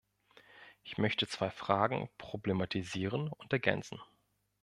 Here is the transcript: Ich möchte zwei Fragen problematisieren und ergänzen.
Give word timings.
Ich 0.81 0.97
möchte 0.97 1.27
zwei 1.27 1.51
Fragen 1.51 2.09
problematisieren 2.17 3.27
und 3.31 3.53
ergänzen. 3.53 4.01